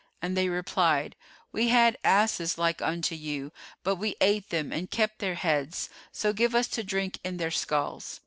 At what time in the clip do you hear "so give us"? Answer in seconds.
6.11-6.67